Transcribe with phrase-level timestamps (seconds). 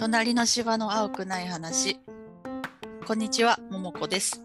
[0.00, 2.00] 隣の芝の青くない話。
[3.06, 4.42] こんにちは、ももこです。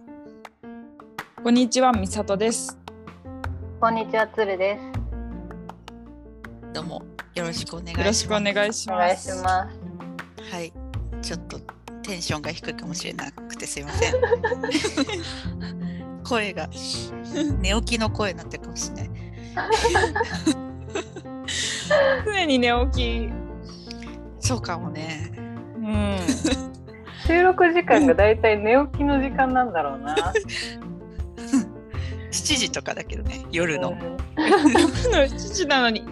[1.41, 2.77] こんにちは、みさとです。
[3.79, 4.81] こんにちは、つるです。
[6.73, 7.01] どうも
[7.35, 8.07] よろしくお願いしよます。
[8.07, 9.37] ろしくお願いしお願います。
[9.37, 9.79] します。
[10.51, 10.73] はい、
[11.21, 11.57] ちょっと
[12.03, 14.13] テンションが低いかもしれなくてすいません。
[16.27, 16.67] 声が
[17.61, 19.09] 寝起きの声になってるかもしれない。
[22.25, 23.45] 常に寝起き。
[24.45, 25.14] そうかもね。
[27.29, 27.35] うん。
[27.37, 30.15] 収録時間がだいたい寝起きの時間なんだろうな。
[32.31, 36.03] 7時とかだけどね、夜のうん夜の7時なのに。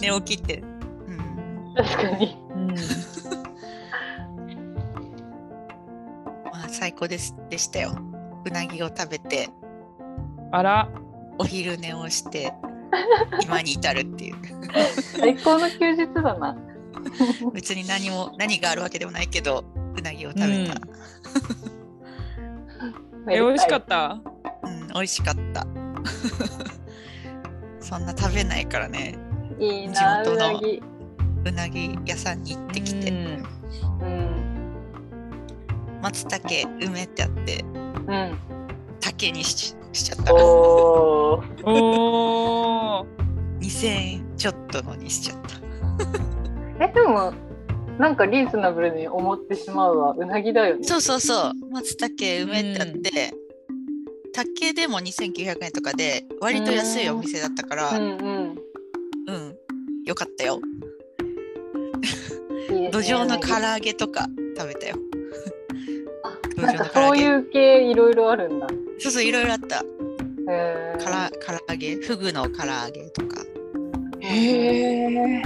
[0.00, 0.62] 寝起きって。
[1.06, 2.36] うん、確かに。
[2.50, 2.66] うん。
[2.68, 2.74] ま
[6.64, 7.94] あ最高ですでしたよ。
[8.44, 9.50] うなぎを食べて、
[10.50, 10.88] あら。
[11.40, 12.52] お昼寝をして、
[13.42, 14.36] 今に至るっていう。
[15.18, 16.54] 最高の休日だな。
[17.54, 19.64] 別に何も何があるわけでもないけど
[20.00, 20.74] うなぎを食べた、
[23.32, 24.14] え、美味しかた。
[24.14, 24.30] った？
[24.64, 25.66] うん美味しかった
[27.80, 29.16] そんな食べないからね
[29.58, 30.82] いいな、地元のうなぎ。
[31.46, 33.44] うなぎ屋さんに行ってきて、うん
[34.02, 34.30] うん。
[36.02, 37.64] 松茸梅ってあって
[38.06, 38.38] うん。
[39.00, 41.42] 竹にししちゃったおお。
[41.64, 43.06] おお。
[43.60, 45.38] 2000円ちょっとのにしちゃっ
[46.78, 47.32] たえ、でも。
[48.00, 50.14] なんかリーズナブルに思ってしまうわ。
[50.16, 50.84] うなぎだよね。
[50.84, 51.52] そうそうそう。
[51.70, 53.34] 松茸梅ってあって、
[54.32, 57.90] 竹でも2900円とかで割と安いお店だったから。
[57.90, 58.58] うんうん、
[59.26, 59.54] うん。
[60.06, 60.60] よかったよ。
[62.90, 64.26] 土壌の唐揚げとか
[64.56, 64.96] 食べたよ。
[66.56, 68.66] 土なんかそういう系いろいろあるんだ。
[68.98, 69.84] そうそういろいろあった。
[70.50, 71.04] へー。
[71.04, 71.96] から唐揚げ？
[71.96, 73.44] フグの唐揚げとか。
[74.20, 75.42] へえ。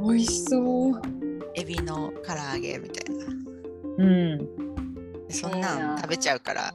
[0.00, 1.13] 美味しそう。
[1.56, 3.26] エビの唐揚げみたいな
[3.98, 4.48] うん。
[5.30, 6.74] そんいいななん食べちゃうから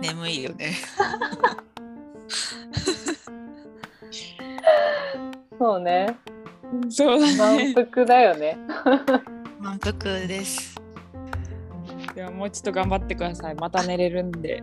[0.00, 0.74] 眠いよね
[5.58, 6.16] そうね。
[6.88, 7.74] そうだ満ね。
[7.92, 8.56] 腹だよね。
[9.60, 9.92] 満腹
[10.26, 10.74] です
[12.14, 13.54] ではもうちょっと頑張ってください。
[13.54, 14.62] また寝れるんで。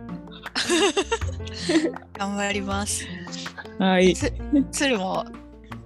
[2.18, 3.06] 頑張ります
[3.78, 4.14] はい。
[4.14, 4.32] つ
[4.70, 5.24] 鶴も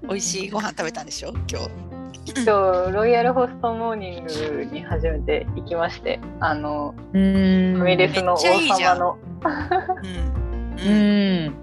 [0.03, 1.33] 美味しいご飯食べたんでしょ？
[1.51, 1.69] 今日
[2.29, 7.75] 今日ロイヤルホストモーニングに初めて行きまして、あのうん。
[7.77, 9.19] ファミレスの王様の。
[10.85, 11.55] うん。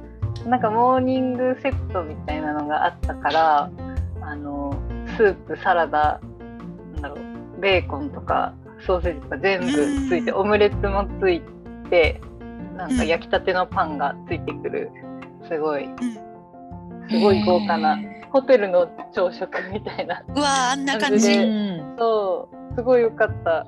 [0.49, 3.71] なんかモーニングセットみたいなのがあったから、
[4.21, 4.73] あの
[5.17, 6.21] スープ、サラダ、
[6.93, 8.53] なんだろう、ベーコンとか
[8.85, 10.37] ソーセージとか全部ついて、うん。
[10.37, 11.41] オムレツもつい
[11.89, 12.21] て、
[12.77, 14.89] なんか焼きたてのパンがついてくる、
[15.49, 15.89] すごい
[17.09, 17.97] すごい豪華な
[18.33, 20.23] ホテルの朝食みたいな。
[20.35, 21.95] うわーあんな感うじ、ん。
[21.99, 23.65] そう、すごい良かった。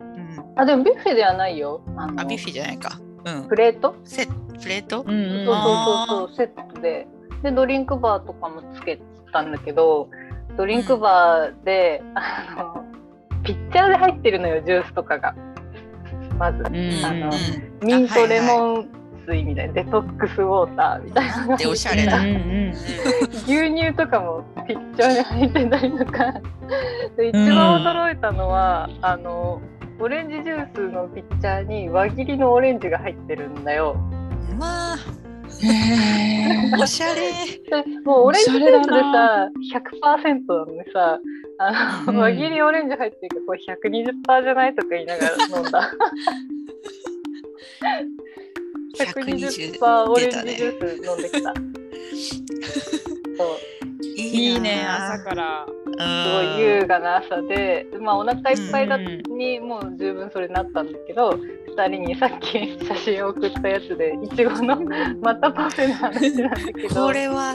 [0.00, 1.82] うん、あ、でもビュッフェではないよ。
[1.96, 2.98] あのあビュッフェじゃないか。
[3.24, 3.48] うん。
[3.48, 3.94] プレート？
[4.04, 4.32] セプ
[4.68, 5.02] レート？
[5.02, 5.66] うんうんそうそう
[6.08, 7.06] そうそう、セットで。
[7.42, 8.98] で、ドリンクバーとかもつけ
[9.30, 10.08] たんだけど、
[10.56, 12.84] ドリンクバーで、あの、
[13.42, 15.34] ピッチャーで入ってるのよ、ジュースとかが。
[16.38, 17.04] まず、うん。
[17.04, 18.88] あのうんミントレンモン
[19.26, 22.26] 水みたいな、デトックスウォーターみたいなのがなんておしゃれだうん。
[22.26, 22.74] うん
[23.46, 26.34] 牛乳とかもピッチャーで入ってたりとか。
[27.16, 29.60] で一番驚いたのは、あの、
[30.00, 33.96] オレンジジュースのピッチャーに輪切りのオレンジが入ってるんだよ。
[34.50, 34.96] うんまあ
[36.80, 37.30] おしゃれ。
[37.84, 40.64] でもうオレンジジュースでさ100%な。
[40.64, 41.18] のにさ
[41.58, 42.18] あの、うん。
[42.18, 45.92] 輪切りオレンジ入ってるこれ120%じゃないとか言いながら飲んだ。
[48.98, 51.81] 120 120%オレンジジュース飲んできた
[54.16, 55.66] いいね、な朝から。
[55.66, 64.76] すごい優雅な朝でまあお腹いっぱいだうんにもう十分それになったんだけど2人にさっき写真を送ったやつでいちごの
[65.20, 67.54] またパフェの話なんだけどこれは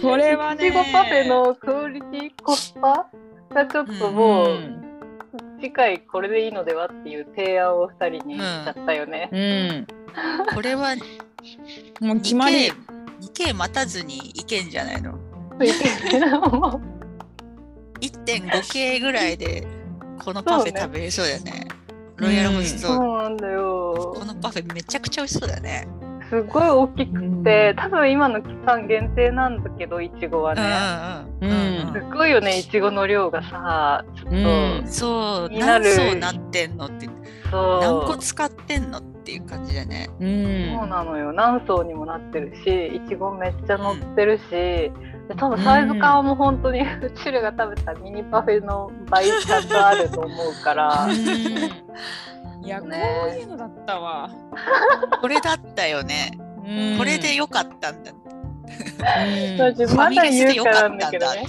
[0.00, 0.70] これはいね。
[0.70, 3.06] ちごパフェのクオリティコスパ？
[3.54, 4.82] がちょっともう、ん
[5.58, 9.30] 次回これでいいのではっていう提案を2人にしちゃったよね。
[9.32, 10.54] うん。
[10.54, 10.94] これは
[12.00, 12.70] もう決まり。
[13.20, 15.18] 2K 待たずにいけんじゃないの？
[15.58, 16.10] つい？
[16.10, 16.80] てるの
[18.00, 19.66] 1.5K ぐらいで
[20.22, 21.68] このパフェ食べれそうだよね。
[22.16, 24.14] ロイヤルホスト、そうなんだよ。
[24.16, 24.24] こ。
[24.24, 25.86] のパフェめちゃくちゃ美味しそうだね。
[26.28, 30.54] すごい大きくて、多分今の期間限定なんだけど、いちごは
[31.40, 31.46] うんね。
[31.46, 31.88] うん。
[31.88, 31.92] うん。
[31.92, 34.34] すごいよね、いちごの量がさ、ちょっと、う
[34.82, 34.84] ん。
[34.86, 35.84] そう気になる。
[35.94, 37.08] 何層なってんのって。
[37.50, 37.80] そう。
[37.80, 40.78] 何個使ってんのっていう感じだねうん。
[40.78, 44.92] そうなのよ何層にもなってるしいちごめっちゃ乗ってるし、で
[45.36, 51.08] 多分サイズ感も本当にうちらが食べたミニパフェの倍ちゃんとあると思うから。
[52.62, 54.28] いや、こねういうのだったわ。
[55.20, 56.32] これだったよね。
[56.66, 58.10] うんこれでよかったんだ。
[58.10, 61.46] うんまだ言うかよからっなんだけどね。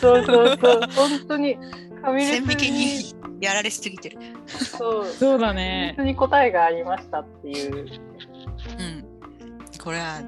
[0.00, 1.54] そうそうそう、本当に。
[1.54, 2.24] ファミ
[2.70, 4.18] にやられすぎてる。
[4.46, 5.94] そう、そうだね。
[5.96, 7.76] 別に答えがありましたっていう。
[7.76, 7.88] うん。
[9.82, 10.20] これは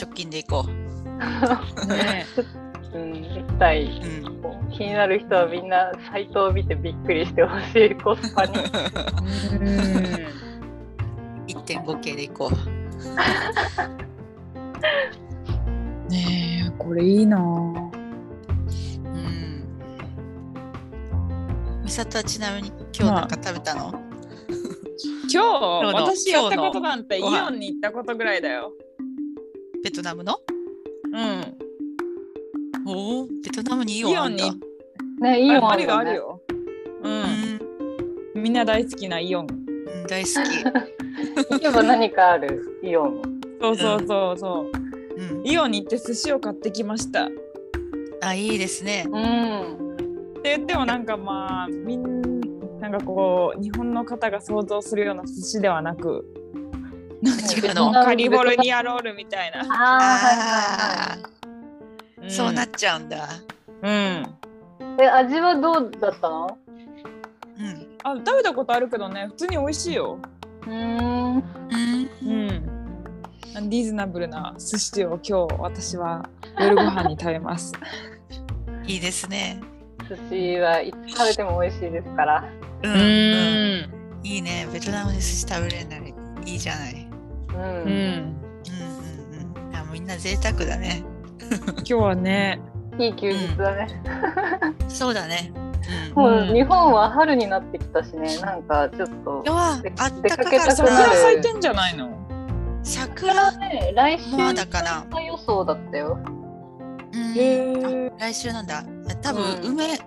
[0.00, 0.64] 直近でいこ
[1.86, 2.26] ね
[2.94, 4.24] うん、絶対う。
[4.24, 4.70] うん。
[4.70, 8.54] 気になる人はみんなサイトを見てびっくりしてほしいコスパに。
[8.56, 8.60] う
[9.58, 10.40] ん。
[11.46, 12.54] 1.5K でいこう。
[16.10, 17.38] ねえ、これいいな
[21.90, 23.92] 美里はちなみに今日なんか食べたの、
[25.28, 28.70] 今日の私やったことなんてイオンに行ったことぐらいだよ。
[29.82, 30.38] ベトナムの？
[31.12, 31.58] うん。
[32.86, 34.46] おお、ベトナムにイオンあんだ
[35.36, 36.16] イオンああるよあるね。
[36.16, 36.40] よ。
[37.02, 37.08] う。
[37.08, 37.60] うんん、
[38.36, 39.48] みんな大好きなイオン。
[39.48, 39.52] う
[40.04, 40.34] ん大好き。
[41.50, 42.78] 行けば何かある？
[42.84, 43.20] イオン。
[43.60, 44.70] そうそうそうそう。
[45.16, 47.28] うん、イオンに行って寿司を買ってきました。
[48.22, 49.06] あ、いいですね。
[49.10, 49.89] うん。
[50.42, 52.40] 言ってもなんかまあみん
[52.80, 56.24] なんかこう日本の方が想像するような寿司ではなく
[57.22, 57.92] なんか違うの？
[57.92, 59.60] カリフォルニアロールみたいな。
[59.60, 61.18] あ
[62.24, 63.28] あ、そうなっちゃうんだ。
[63.82, 64.26] うん。
[64.98, 66.58] え、味はどうだったの？
[67.58, 67.98] うん。
[68.02, 70.18] あ食べたことあるけどね普通に美味しいよ。
[70.62, 71.36] うーん。
[71.36, 71.42] うん。
[72.22, 73.68] うん。
[73.68, 76.24] リーズナブルな寿司を今日私は
[76.58, 77.74] 夜ご飯に食べます。
[78.86, 79.60] いいですね。
[80.10, 82.44] 寿司はいつ食べても美味しいですから。
[82.82, 82.90] うん。
[82.90, 83.00] ううん。
[83.02, 84.26] ん。
[84.26, 84.66] いいね。
[84.72, 86.14] ベトナムで寿司食べれるならい
[86.44, 87.08] いじゃない。
[87.48, 87.56] うん。
[87.56, 87.62] うん。
[87.62, 87.86] うんうん
[89.68, 89.76] うん。
[89.76, 91.02] あ、みんな贅沢だね。
[91.78, 92.60] 今日はね。
[92.98, 93.88] いい休日だね。
[94.88, 95.52] そうだね。
[96.16, 96.22] うん。
[96.22, 99.42] もうんう日本は春になってきたしね、なんかちょっと。
[99.42, 102.10] 出かけたく桜なる咲いてんじゃないの？
[102.82, 106.18] 桜ね、来週まだかな予想だったよ。
[107.12, 108.84] うん来週なんだ。
[109.22, 109.98] 多分、うん梅、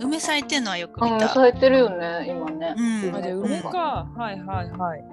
[0.00, 1.28] 梅咲いてんのはよくうん、見た。
[1.28, 2.74] 咲いてるよね、今ね。
[2.76, 4.08] うんあじゃあ梅か。
[4.16, 5.04] はいはいはい。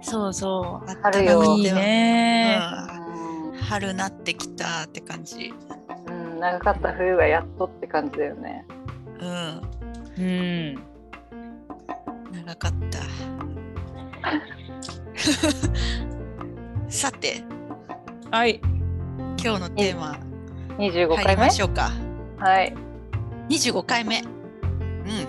[0.00, 0.90] そうそう。
[0.90, 2.58] あったか春よくていいね。
[2.98, 3.04] うん
[3.64, 5.54] 春なってきたって感じ。
[6.06, 8.66] うん、うん、長かった冬がやっとって感じだよね。
[9.20, 9.62] うん。
[10.18, 10.74] うん。
[12.44, 12.98] 長かった。
[16.88, 17.42] さて、
[18.30, 18.60] はい。
[19.44, 20.18] 今日のテーマ
[20.78, 21.42] 25入り回目？
[21.42, 21.90] ましょうか。
[22.38, 22.74] はい。
[23.50, 24.22] 25回目。
[24.22, 24.26] うん。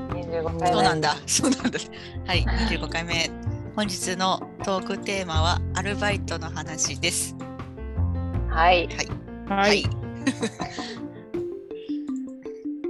[0.07, 0.67] 25回目。
[0.67, 1.17] そうなんだ。
[1.25, 1.77] そうなんだ。
[2.25, 3.29] はい、25回目。
[3.75, 7.35] 本日のトークテーマはアルバイトの話です。
[8.47, 8.87] はい。
[9.49, 9.83] ははい。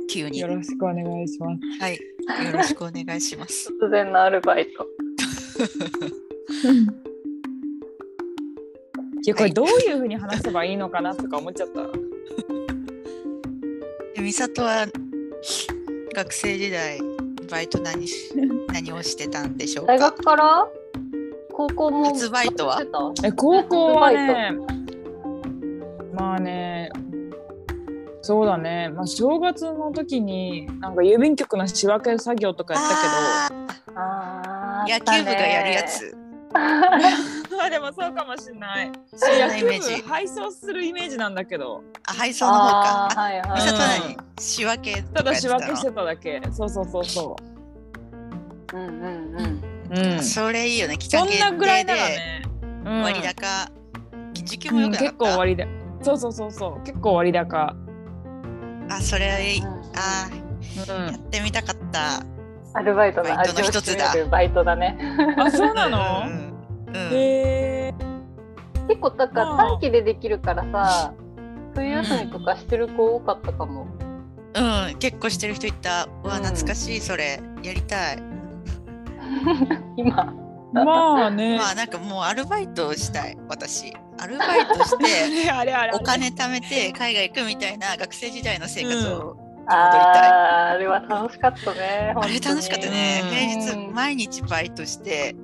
[0.08, 0.44] 急に。
[0.44, 1.60] はよろしくお願いします。
[1.90, 1.94] い。
[2.46, 3.74] よろしくお願いします。
[3.82, 4.86] 突然のアルバイト。
[9.26, 11.82] いやこれどういうふうに話せばいいのかなとか思っちゃった。
[14.16, 14.86] で美里は
[16.16, 17.00] 学生時代
[17.50, 18.32] バイト何し
[18.72, 20.68] 何をしてたんでしょう大か学から？
[21.52, 22.06] 高校も？
[22.06, 22.82] 初バイトは？
[23.24, 24.58] え高校はね
[26.14, 26.90] まあね
[28.22, 28.90] そうだね。
[28.90, 32.96] まあ正月の時になんか郵便局の仕分け作業とかやったけ
[33.94, 34.02] ど。
[34.88, 35.84] 野球部がやるや。
[35.84, 36.16] つ。
[37.64, 38.92] あでもそうかもしれない。
[39.16, 40.08] そんな野球イメージ部。
[40.10, 43.10] 配送するイメージなんだけどあ、配送の方か。
[43.16, 43.62] はいあはい。
[43.62, 47.36] 美里は何うん仕分けただ仕分けしてただけそうそうそうそ
[48.74, 49.64] うんうんうん。
[49.92, 50.16] う。
[50.16, 50.24] うん。
[50.24, 50.98] それいいよね。
[50.98, 52.42] 期間そん限なぐらい定でならね。
[52.86, 53.72] うん割高。
[54.34, 55.26] 時給もよくなか結った。
[55.34, 55.68] 構割高。
[56.04, 57.76] そうそうそうそう結構割高。
[58.90, 59.62] あ、それいい。
[59.62, 59.76] うん
[60.76, 62.22] やうってみたかった。
[62.74, 63.30] アルバイトの
[63.62, 64.98] 一つだバイトだね。
[65.36, 65.40] ん。
[65.40, 66.24] あそうなうんの？
[66.28, 66.45] うん。
[68.88, 71.14] 結構だから短期でできるからさ、
[71.74, 73.88] 冬休みとかしてる子多かったかも。
[74.56, 76.08] うん、結構してる人いた。
[76.24, 77.42] うわ、うん懐かしい、それ。
[77.62, 78.24] やりたい。
[79.98, 80.34] 今。
[80.72, 81.58] まあね。
[81.58, 83.94] まあ、なんかもうアルバイトをしたい、私。
[84.18, 85.52] アルバイトして、
[85.94, 89.38] お金貯めて海外行くみたいな学生時代の生活を、
[89.68, 92.14] あれは楽しかったね。
[92.16, 95.36] あれ楽しかったね、うん平日うん毎日バイトして、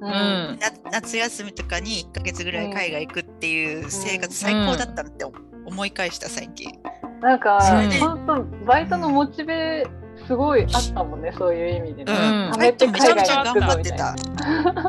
[0.00, 0.06] う。
[0.06, 0.58] うん
[0.92, 6.72] 夏休みとかに1ヶ月ぐらい海外行くっていう生活最高だったなって思い返した最近、
[7.20, 7.60] なんか
[8.00, 9.86] 本当バイトのモチベ
[10.26, 12.12] すごいあったもんね、そういう意味でね。
[12.12, 12.60] うん。
[12.60, 13.14] めちゃくちゃ
[13.44, 14.14] 頑張ってみた。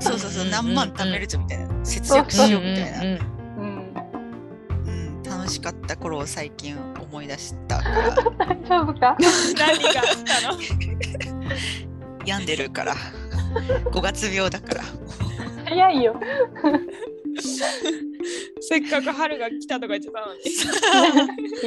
[0.01, 1.85] そうそうそううん何万貯めるぞみたいな。
[1.85, 3.93] 節約しようみたいな、うん。
[4.87, 5.23] うん。
[5.23, 8.15] 楽ししかった頃を最近思い出したから。
[8.47, 9.15] 大丈夫か？
[9.57, 10.59] 何があったの？
[12.25, 12.93] 病んでるから
[13.91, 14.83] 5月病だから
[15.65, 16.19] 早いよ。
[18.59, 20.41] せっかく春が来たとか言ってたのに。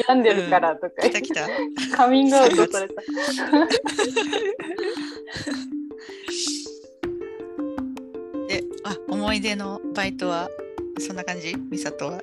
[0.07, 2.95] 病んでるからとか言って来た来たカミングアウトされた。
[8.47, 10.51] であ思い出のバイトは
[10.99, 11.55] そんな感じ？
[11.71, 12.21] 美里は？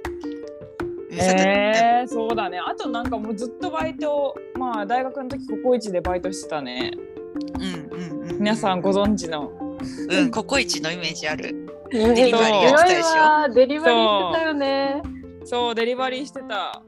[1.13, 2.59] えー、そうだね。
[2.59, 6.91] あとなんかもうずっとバイト、まあ大学の時ココイチでバイトしてたね。
[7.59, 7.80] うん
[8.41, 9.51] 皆さんご存知の。
[10.09, 13.53] うんココイチのイメージあるデデリバリーやってたでしょ？
[13.53, 15.01] デリバリーしてたよね。
[15.45, 16.81] そう、デリバリーしてた。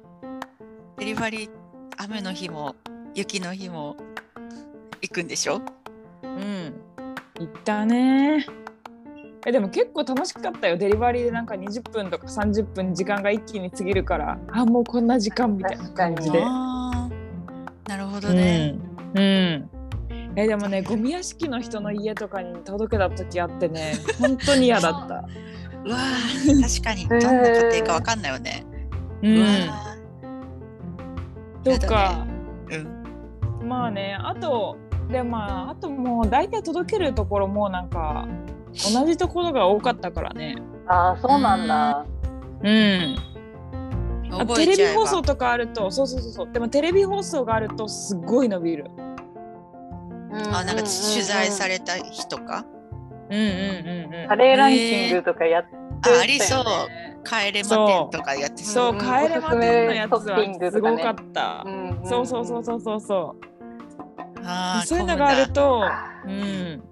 [0.98, 1.50] デリバリー
[1.98, 2.76] 雨の日も
[3.14, 3.96] 雪の日も
[5.02, 5.62] 行くんでしょ？
[6.24, 6.74] うん。
[7.40, 8.48] 行ったね。
[9.46, 10.76] えでも結構楽しかったよ。
[10.76, 16.42] デリバリーでなんか20分とか30分時間が一気に過ぎるから、あもうこんな時間みたいな感じで。
[16.42, 17.10] な
[17.96, 18.76] るほどね、
[19.14, 19.22] うん。
[19.22, 19.70] うん。
[20.36, 25.26] えでもねゴミ屋敷の人の家とかに届けた時あってね本当に嫌だった。
[25.86, 28.66] うわー確かにどんな家庭かわかんないよね、
[29.22, 29.50] ううわん。
[31.64, 32.88] とか、ー
[33.62, 34.78] うんまあねあと
[35.12, 38.26] でまああともう大体届けるところもなんか
[38.94, 40.56] 同じところが多かったからね。
[40.88, 42.06] ああ、そうなんだ。
[42.64, 43.16] うん。
[44.56, 48.90] テレビ放送とかあるとそうそうそうそうでもテレビ放送があるとすごい伸びる。
[50.52, 52.66] あなんか取材されれた日とか？
[53.30, 54.28] うんうんうんうん。
[54.28, 55.70] カレーランキングとかやって
[56.02, 56.20] たよね。
[56.20, 56.64] あありそう。
[57.24, 59.00] 帰れま店とかやってそう、うん。
[59.00, 61.66] 帰れま店のやつはすとかねごかった。
[62.04, 63.36] そうそうそうそうそうそ
[64.44, 64.86] あーう。
[64.86, 65.84] そういうのがあると、
[66.26, 66.42] ううん。
[66.42, 66.84] ん、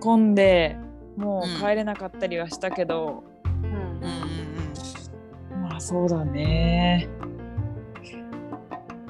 [0.00, 0.76] 混んで
[1.16, 3.22] もうんう帰れなかったりはしたけど、
[3.62, 4.02] うんうん
[5.54, 5.62] うん。
[5.62, 7.08] まあそうだね。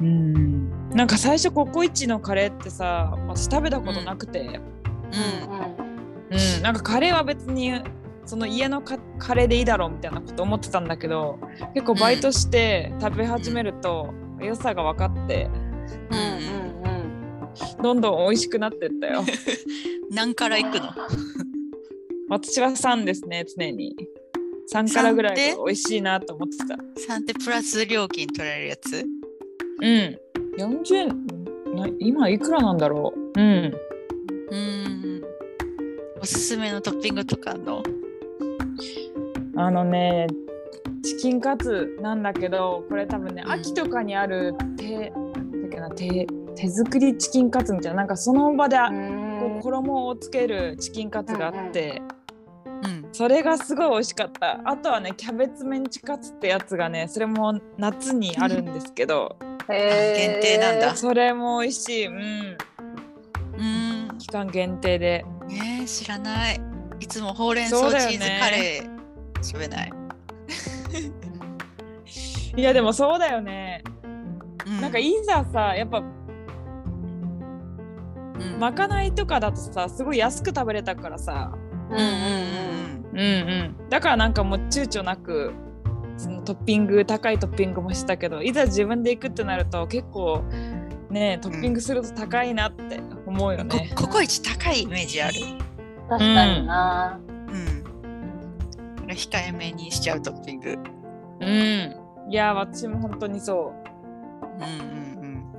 [0.01, 0.91] うん。
[0.91, 5.87] なんか最初ココイチのカレーってさ、私食べたことなくて、うんうん
[6.31, 7.81] うん、なんかカレーは別に
[8.25, 11.39] その家のカカレーでいいだろうみたいなこと思ってたんだけど
[11.75, 15.49] 結構バイトして食べ始めると良さが分かって
[16.11, 16.93] うんうんう
[17.79, 19.25] んどんどん美味しくなってったよ。
[20.11, 20.91] 何から行くの？
[22.29, 23.97] 私は3ですね常に。
[24.73, 26.65] 3からぐらい3が美味しいなと思ってた。
[27.15, 29.07] 3ってプラス料金取られるやつ？
[29.81, 30.19] うん。
[30.59, 31.09] 40円
[31.75, 33.41] な今いくらなんだろう？
[33.41, 33.75] うん。
[34.51, 35.23] うん。
[36.21, 37.83] おすすめのトッピングとかの？
[39.57, 40.27] あのね
[41.03, 43.53] チキンカツなんだけどこれ多分ねうん。
[43.53, 52.01] 秋とかにある手なんだっけな手手作りチキンカツみたいななんかその場でこう衣をつけるチキンカツがあって、
[52.83, 53.09] うん。
[53.13, 54.61] それがすごい美味しかった。
[54.65, 59.37] あとはねキャベツメンチカツってやつがねそれも夏にあるんですけど
[59.69, 60.97] 限限定なんだ。
[60.97, 62.07] それも美味しい。
[62.07, 62.57] うん。
[63.59, 63.63] う
[64.15, 64.19] ん。
[64.19, 65.27] 期間限定で。
[65.49, 66.61] ねえ知らない。
[67.01, 68.97] いつもほうれん草そうだよねチーズカレー
[69.45, 69.93] 食べない、
[72.57, 73.83] いやでもそうだよね、
[74.67, 76.07] うなんかいざさやっぱうん。
[78.59, 81.53] まかないとかだとさすごい安く食べれたからさ。
[81.91, 82.07] うんうんうん。
[83.13, 83.23] うんう
[83.85, 83.89] ん。
[83.89, 85.53] だからなんかもう躊躇なく
[86.17, 90.45] そのトッピング高いトッピングもしたけどいざ自分で行くってなると結構
[91.11, 93.93] ねトッピングすると高いなって思うよこね。
[93.95, 95.35] ココイチ高いイメージある。
[96.09, 97.21] 確かにな。
[97.29, 99.07] うん。
[99.07, 100.79] 控えめにしちゃうトッピング。
[101.41, 101.97] うん。
[102.29, 104.59] いや私も本当にそう。
[104.59, 105.51] んうん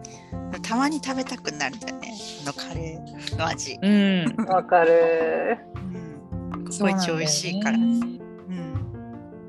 [0.54, 0.62] うん。
[0.62, 2.18] たまに食べたくなるんだよね。
[2.44, 3.88] あのカレーの味、う。
[3.88, 4.46] うん。
[4.46, 5.60] わかる。
[6.56, 7.78] うん、ココイチ美味しいから。
[7.78, 8.27] ねん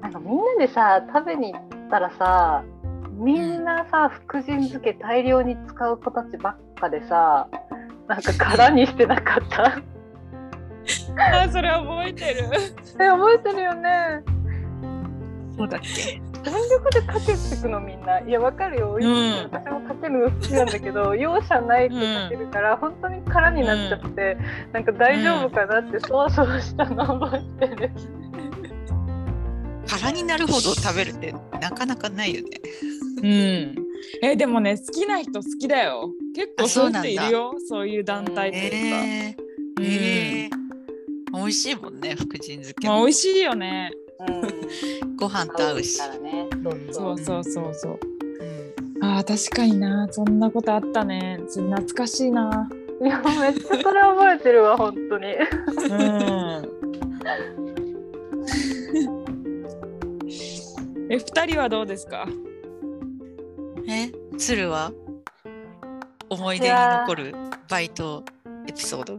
[0.00, 2.64] なんかみんなでさ食べに行ったらさ
[3.12, 7.48] みんなさ福神漬け大量に使う子たちばっかでさ
[8.06, 9.82] なんか空にしてなかった？
[11.42, 12.48] あそれ覚えてる。
[13.00, 14.22] え覚えてるよね。
[15.56, 16.22] そうだっけ？
[16.44, 18.20] 全力でかけてくのみんな。
[18.20, 19.50] いやわかるよ、うん。
[19.50, 24.38] 私もかけるの好きなんだけど容赦ないくかけるから、本当に空になっちゃって、
[24.72, 27.90] なんか大丈夫かなってそわそわしたの覚えてる、
[29.88, 32.48] 空になるほど食べるってなかなかないよね
[33.22, 33.74] うん。
[34.22, 36.12] えでもね好きな人好きだよ。
[36.34, 37.54] 結構あそういうそうなんだ人いるよ。
[37.68, 38.76] そういう団体っていうか。
[38.76, 40.58] えー、うんえー
[41.30, 43.92] 美味しいもんね福神漬けもまあ美味しいよね。
[44.26, 44.32] う
[45.12, 45.98] ん、ご飯と合うし
[46.90, 47.98] そうそうそうそう。
[49.00, 51.38] うんあー確かになそんなことあったね。
[51.48, 52.68] それ懐かしいな。
[53.00, 56.68] いやめっちゃそれ覚えてるわ本当にうん。
[61.10, 62.26] え二人はどうですか？
[63.88, 64.92] え鶴は？
[66.28, 67.34] 思い出に残る
[67.70, 68.22] バイト
[68.66, 69.18] エピソード、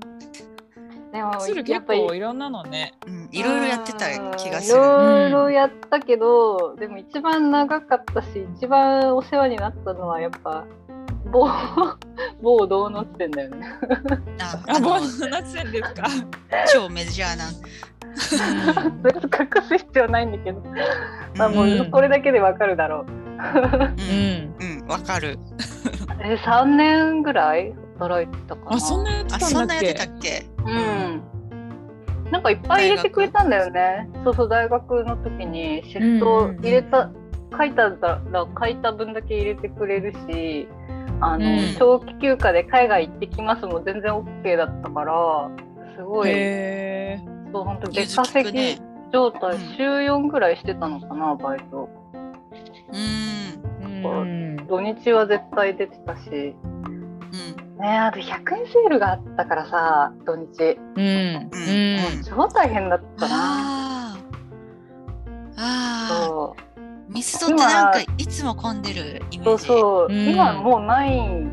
[1.11, 2.93] でも鶴結やっぱり構いろんなのね。
[3.07, 4.79] うん、いろいろやってた気がすいる。
[4.79, 8.27] ろいろやったけど、でも一番長かったし
[8.57, 10.65] 一番お世話になったのはやっぱ
[11.31, 11.47] 某
[12.41, 13.67] 某ドーナツ店だよね。
[14.41, 16.03] あ、ああのボーナス線ですか？
[16.73, 17.45] 超メジャーな。
[19.03, 20.61] 別に隠す必要ないんだけど、
[21.37, 23.05] まあもうこれだけでわかるだろう。
[23.05, 24.81] ううんん。
[24.81, 25.37] うんわかる。
[26.21, 28.75] え3年ぐらい働いてたかな。
[28.75, 29.87] あ、そんなやってあたんだっけ？
[29.91, 30.45] っけ？
[30.65, 31.23] うん。
[32.31, 34.09] なんかいっぱい入れてくれたんだよね。
[34.23, 37.09] そうそう大学の時にシフト入れた、
[37.57, 38.19] 書いたら
[38.59, 40.67] 書いた分だけ入れてくれるし、
[41.21, 45.49] あの、うん長期休暇で海外行ってきますも全然 OK だったから、
[45.95, 47.19] すごい、へ
[47.51, 51.89] そう本当融別通きくね稼ぎ状態、うん週4ぐらいしてたのかなバイト。
[52.91, 54.01] うんえ。
[54.03, 54.67] うん。
[54.67, 56.55] 土日は絶対出てたし。
[56.63, 57.09] うん
[57.79, 61.49] ねあと100円セールがあったからさ土日うん。
[61.51, 61.97] うん。
[61.97, 63.35] もう超大変だったな。
[63.35, 64.29] あー
[65.57, 66.68] あそー
[67.09, 69.65] ミスドってなんかいつも混んでるイメうそうージ。
[69.67, 71.47] そう、うん今もうない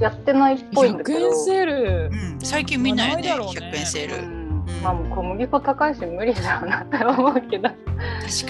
[0.00, 2.36] やってないっぽいんだ100けど円セールう。
[2.36, 4.24] ん最近見ないよねまあないだろうね100円セール。
[4.24, 4.48] うん
[4.82, 7.80] まあもう小麦粉高いし無理だよなって思うけど、確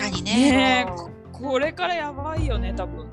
[0.02, 0.50] かにね。
[0.52, 0.86] ね
[1.32, 3.06] これからやばいよね、多分。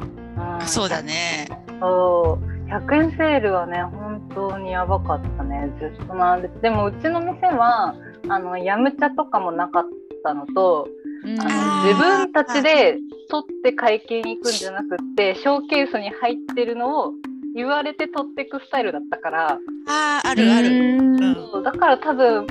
[0.60, 1.48] うんそうだね。
[1.80, 7.94] そう100円セールはね本当にやばかったねずっと並んでてでもうちの店は
[8.28, 9.84] あのヤムチャとかもなかっ
[10.24, 11.05] たのとうん
[11.40, 12.98] あの自分たちで
[13.30, 17.14] 取って会計に行くんじゃなくってショーケースに入ってるのを
[17.56, 19.60] 言われて取っていくスタイルだったから。
[19.88, 20.68] あああるある。
[20.68, 21.64] うん。
[21.64, 22.46] だから多分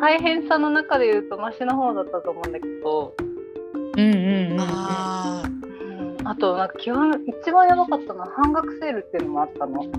[0.00, 3.14] 大変さの中で言うとマシな方だったと思うんだけど、
[3.96, 4.60] うんうんうん。
[4.60, 5.48] ああ
[6.20, 9.92] うん、あとなんか極め一番やばかったのは半額セールっていうのもあったの、うん、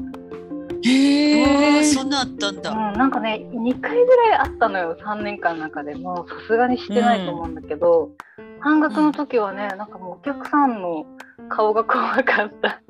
[0.84, 1.84] へえ。
[1.84, 2.74] そんなあったんだ。
[2.74, 8.12] なんかね2回ぐらいあったのよ3年間の中でもうさすがにしてないと思うんだけど、
[8.60, 11.06] 半額の時はねなんかもうお客さんの
[11.50, 12.82] 顔が怖かった。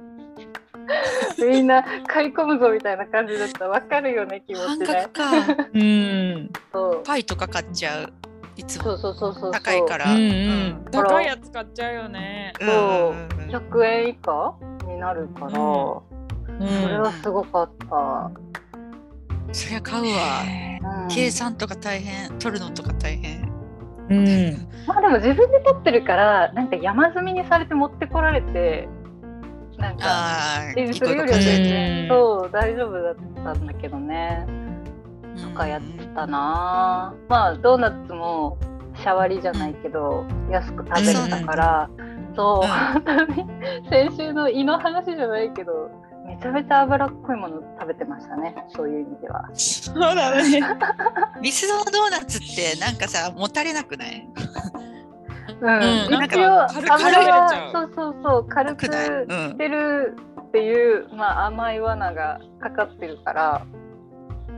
[1.46, 5.24] みんな買い込むぞみたいな感じだったわかるよね気持半ちね額か。
[5.74, 6.50] うん。
[6.72, 8.14] そうパイとか買っちゃう。
[8.58, 10.12] いつもそうそうそうそう高いから。
[10.12, 10.86] うんうんうん。
[10.92, 12.54] 高いやつ買っちゃうよね。
[12.60, 14.56] そううん100円以下
[14.88, 16.11] になるから、うん
[16.60, 18.32] それはすごかった、
[19.52, 21.04] そりゃ買うわ。
[21.04, 21.08] うん。
[21.10, 23.52] 計算とか大変、取るのとか大変。
[24.10, 24.68] うん。
[24.88, 28.90] まあでも自分で取ってるからなんか山積みにされて持ってこられて
[29.78, 30.04] なんか
[30.74, 31.38] それよりは。
[31.40, 34.46] 全然そう大丈夫だったんだけどね。
[35.42, 37.14] とかやっうんたな。
[37.30, 38.58] まあドーナツも
[38.96, 41.90] シャワリじゃないけど安く食べれたから。
[42.36, 43.46] そううん本当に
[43.90, 45.90] 先週の胃の話じゃないけど
[46.26, 50.62] めちゃめちゃ脂っこいもの食べてましたねそういう意味ではそうだね。
[51.42, 54.28] ミスドのドーナツってなんかさ、もたれなくない？
[55.60, 58.92] うん、なん一応油そうそうそう軽くし
[59.58, 60.16] てる
[60.48, 63.82] っていう、まあ、甘い罠がかかってるから、うん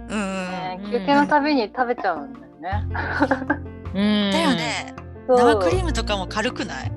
[0.03, 2.85] うんねうん休憩のたびに食べちゃうんだよね。
[3.93, 3.97] う
[4.29, 4.49] んだよ。
[4.55, 4.93] ね。
[5.27, 6.91] そう生クリームとかも軽くない？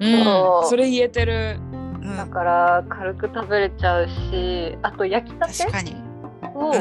[0.00, 0.68] うん。
[0.68, 1.60] それ言えてる。
[2.02, 5.52] うんだから軽く食べれちゃうしあと焼きたて。
[6.54, 6.72] を、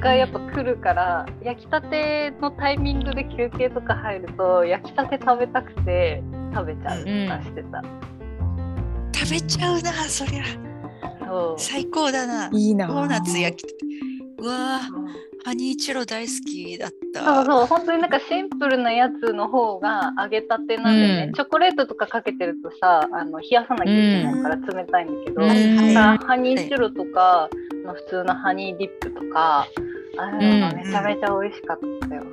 [0.00, 6.22] がやっぱ来るから焼きたてのタイミングで休憩とか入ると焼きたて食べたくて
[6.54, 7.82] 食べちゃうとかしてた。
[9.14, 10.44] 食べちゃうな、そりゃ。
[11.56, 12.48] 最高だな。
[12.52, 12.86] いいな。
[12.86, 13.76] ドーナツ焼きたて。
[14.38, 17.44] うわーハニーチュロ大好きだっそうた。
[17.46, 27.48] そう本当になんかシンプルなやつの方が揚げたてなんでね、うんチョコレートとかかけてるとさあの冷やさなきゃいけないから冷たいんだけど、うんハニーチュロとか、
[27.82, 29.66] まあ、普通のハニーディップとか
[30.18, 31.78] あのがめちゃめちゃ美味しかっ
[32.10, 32.24] たよ。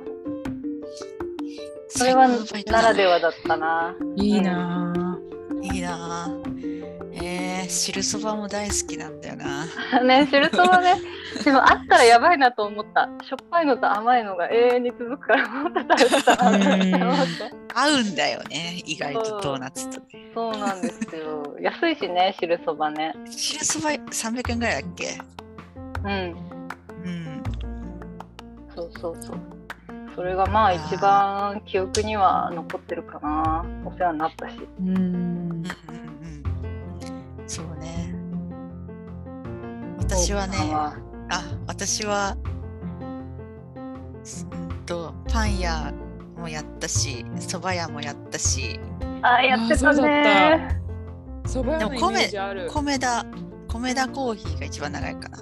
[1.88, 2.28] それは
[2.66, 3.94] ならではだったな。
[4.16, 5.18] いいな。
[5.62, 6.56] いいなぁ。
[7.14, 9.66] えー、汁そばも大好きなんだよな。
[10.04, 10.94] ね、シルトはね、
[11.44, 13.08] でもあったらやばいなと思った。
[13.22, 16.36] しょっぱいのと甘いのが永遠に続くから、もっと食べてた。
[16.44, 20.30] 合うんだよね、意外とドーナツとね。
[20.34, 21.56] そうなんですよ。
[21.60, 23.14] 安いしね、汁そばね。
[23.26, 25.18] 汁そば300円ぐらいだっけ？
[26.04, 26.10] うん。
[26.10, 27.42] うん。
[28.74, 29.36] そうそうそう。
[30.14, 33.64] それがまあ一番記憶には残ってるかな。
[33.84, 34.54] お世話になったし。
[34.80, 35.62] うん
[37.46, 38.14] そうね。
[39.98, 42.36] 私はね、あ、私は、
[43.04, 45.92] うんと、パン屋
[46.36, 48.80] もやったし、蕎麦屋もやったし、
[49.22, 50.80] あ、やってたね。
[51.46, 52.68] そ蕎麦屋のイメージある。
[52.70, 53.24] 米田
[53.68, 55.38] 米田コーヒーが一番長いかな。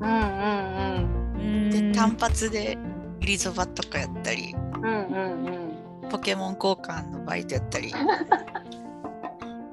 [0.00, 2.78] うんうんうんで単発で
[3.20, 5.46] 入りそばとかやったりうんうんうん
[6.02, 7.92] うんポケモン交換のバイトやったり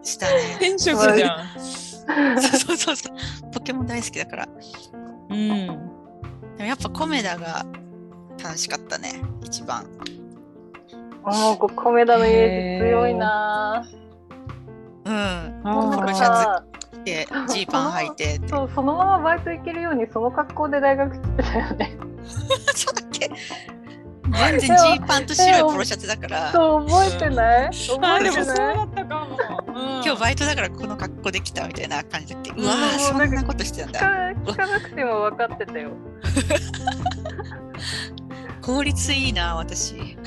[0.05, 0.33] したね。
[0.57, 1.59] 転職じゃん。
[1.59, 4.47] そう そうそうポケモン大好きだから。
[5.29, 5.67] うん。
[5.67, 7.65] でもやっぱ米田が
[8.43, 9.85] 楽しかったね一番。
[11.23, 13.83] もうこ米田のイメージ強いな
[15.05, 15.13] うん。
[15.13, 15.61] ぁ。
[15.63, 18.39] あーポロシャツでジーパン履いて。
[18.47, 21.97] そうそのままバイト行けるようにその格好で大学来てたよね。
[22.75, 23.31] そうだっけ？
[24.31, 26.51] 全然ジーパンと白いポロシャツだから。
[26.51, 27.67] そう覚えてない？
[27.67, 28.75] あ覚えてない？
[28.75, 29.37] だったかも。
[29.67, 29.75] うん。
[29.75, 32.65] 今日バイトだからこの格好で来たみたいな感じでううん。
[32.65, 34.07] わーそもうなんなことしてたん聞だか
[34.51, 35.91] 聞かなくても分かってたよ。
[38.61, 39.95] 効率いいな私。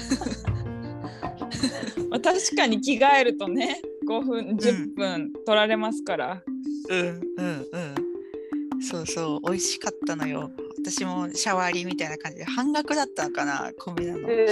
[2.11, 6.43] まあ、確かに着替えるとね5分10分取られますから、
[6.89, 6.99] うん
[7.37, 8.83] うんうん。
[8.83, 14.31] そうそう美味しかったのよ私もシャワリみたいな感じで半額だったのかな米田の。
[14.31, 14.47] へ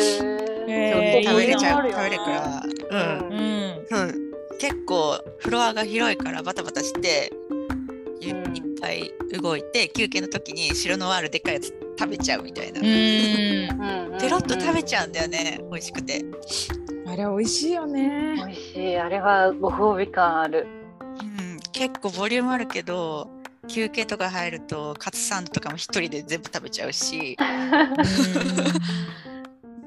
[0.68, 1.24] へー。
[1.24, 1.98] 食べれちゃういいな。
[1.98, 2.62] 食べれるから。
[2.90, 3.28] うん。
[3.28, 3.40] う
[3.72, 3.86] ん。
[3.88, 4.14] そう
[4.58, 7.32] 結構フロアが広いからバタバタして
[8.20, 8.56] いうん。
[8.56, 14.18] いっぱい動いて休憩の時に白ノワールでっかいやつ食べちゃうみたいな、うんうんうん。
[14.18, 16.24] ペロッと食べちゃうんだよね美味しくて。
[17.06, 18.34] あれ美味しいよね。
[18.36, 18.96] 美味しい。
[18.98, 20.66] あれはご褒美感ある。
[21.00, 23.30] うん、結構ボリュームあるけど
[23.68, 27.36] 休憩とか入るとカツサンドとかも一人で全部食べちゃうし。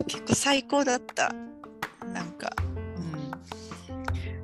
[0.08, 1.34] 結構最高だった。
[2.14, 2.50] なんか、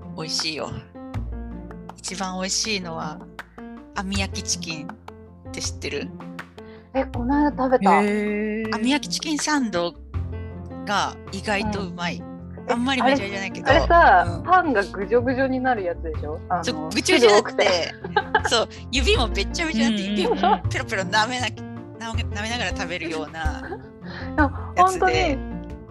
[0.07, 0.71] うん、美味しいよ。
[1.97, 3.19] 一番美味しいのは
[3.95, 6.07] 網焼きチキンって知ってる？
[6.93, 7.97] えこの間食べた。
[7.97, 9.95] 網焼きチキンサンド
[10.85, 12.21] が意外とうまい、
[12.69, 13.69] あんまりメジャーじゃないけど。
[13.69, 14.43] あれさ、うん。
[14.43, 16.39] パンがぐじょぐじょになるやつでしょ？
[16.63, 17.93] そうぐちゅぐちゅだって。
[18.47, 19.99] そう指もべっちゃべちゃってうん。
[20.17, 21.61] 指もうんペロペロ舐めなき
[21.99, 23.41] 舐めながら食べるような
[24.35, 25.37] いやや本当つでに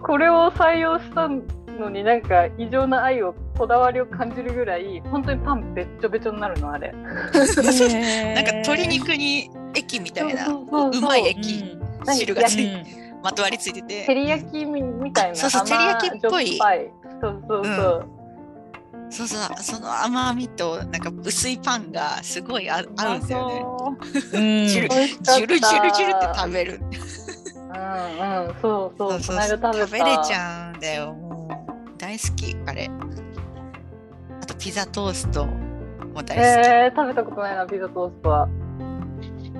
[0.01, 6.91] これを採用したのになんか異常な愛をこだわりを感じるぐらい本当にパンべっちょべちょになるのあれ。
[6.93, 12.13] なんか鶏肉に液みたいなそうまいうん。
[12.13, 12.69] 汁がつい
[13.25, 16.59] まとわりついて照てり焼きみみたいな そうそう照り焼きっぽい。
[16.59, 18.09] そうそうそう。
[19.09, 24.67] そうそうその甘みとなんか薄いパンがすごい合うんだよね。
[24.67, 26.81] ジュルジュルジュルって食べる。
[26.81, 29.11] うんうんそうそう。
[29.13, 29.87] そうそうこの間食べた。
[29.87, 31.13] 食べれちゃうんだよ。
[31.13, 32.89] もう大好きあれ。
[34.41, 38.47] あとピザトーストも大好き、えー、食べたことないなピザトーストは。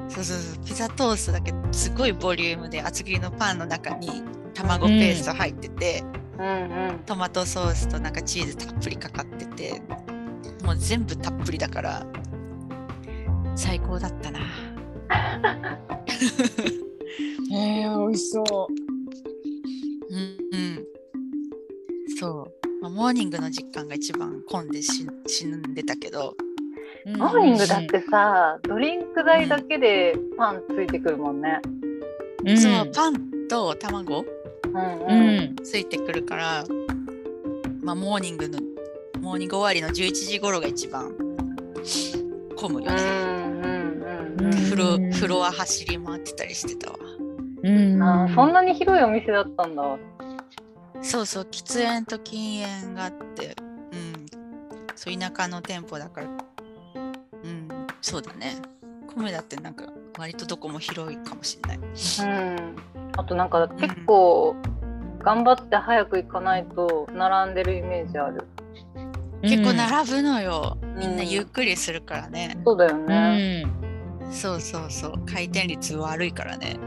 [0.10, 0.66] そうそうそう。
[0.66, 6.04] ピザトーストだけすごいボリュームで厚切りのパンの中に卵ペースト入ってて、
[6.40, 7.00] うんうん。
[7.06, 9.82] トマトソースとなんかチーズたっぷりかかってて
[10.64, 12.06] もう全部たっぷりだから
[13.56, 14.40] 最高だったな。
[17.54, 18.74] えー、美味しそう。
[20.16, 20.86] んうん。
[22.18, 26.36] そう、まあ、モーニングの時間が一番混んで死死んでたけど
[27.06, 27.18] う。
[27.18, 31.62] モーニングだってさ、ドリンク代だけでパンついてくるもんね。
[32.46, 35.38] うん、そうパンと卵うんううん。
[35.52, 35.56] ん。
[35.64, 36.64] ついてくるから、
[37.82, 38.60] まあ、モーニングの
[39.22, 41.12] モーニング終わりの11時頃が一番
[42.58, 46.98] 混むよね、うんうんうんうんフロフロア走り回ってたりしてたわ
[47.64, 48.04] うん。
[48.04, 49.84] あーそんなに広いお店だったんだ。
[51.02, 53.56] そうそう喫煙と禁煙があって
[53.92, 54.26] うん
[54.96, 56.38] そう田舎の店舗だからうん
[58.06, 58.58] そうだね
[59.16, 59.86] 米だってなんか
[60.20, 62.76] 割とどこも広いかもしれないうん。
[63.18, 64.56] あとなんか結構
[65.24, 68.46] 頑張って早く行かないと並んでるイメージある。
[69.42, 73.64] 結構並ぶのよ、んみんなゆっくりするからね、そうだようね。
[73.64, 73.72] ん。
[74.32, 76.78] そうそうそう回転率悪いからね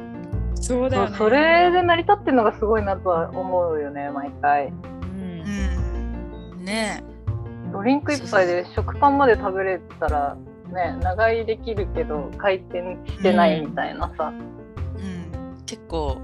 [0.54, 1.16] そうだよね。
[1.16, 4.68] それで成り立ってるのがすごいなとは思うよね毎回。
[4.68, 5.42] うん
[6.52, 7.02] うんね
[7.72, 10.36] ドリンク一杯で食パンまで食べれたら
[10.72, 14.28] ね長居できるけど回転してないみたいなさ。
[14.28, 14.32] う
[15.00, 15.62] ん。
[15.66, 16.18] 結構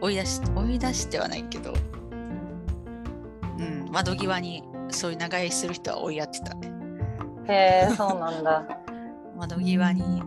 [0.00, 1.72] 追い出し追い出してはないけど、
[3.58, 6.72] うん、窓際にそういう長居する人は追いやってたね。
[7.48, 8.64] へえそうなんだ。
[9.36, 10.22] 窓際に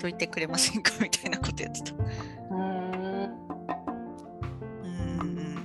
[0.00, 0.90] どいてくれませんか？
[1.00, 1.92] みたいなことやってた。
[1.94, 3.30] うーん。
[4.82, 4.86] う
[5.24, 5.56] ん。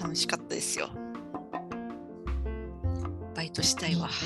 [0.00, 0.88] 楽しかったですよ
[3.38, 4.08] バイトしたいわ。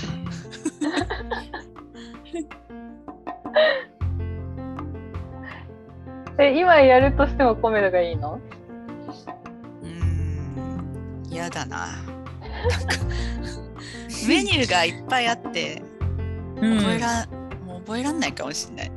[6.39, 8.41] え今やるとしてもコメダがいいの？
[9.83, 11.89] うん嫌だな。
[14.27, 15.83] メニューがいっぱいあって
[16.63, 16.79] うん。
[16.79, 17.27] 覚えら、
[17.67, 18.93] もう覚えらんないかもしれない。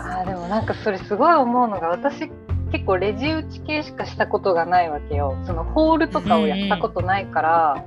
[0.00, 2.30] あーでもなんかそれすごい思うのが私
[2.72, 5.36] 結構レジ打ち系しかしたことがないわけよ。
[5.44, 7.84] そのホールとかをやったことないから、